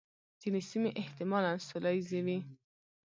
ځینې 0.41 0.61
سیمې 0.69 0.91
احتمالاً 1.01 1.53
سوله 1.67 1.89
ییزې 1.95 2.21
وې. 2.25 2.37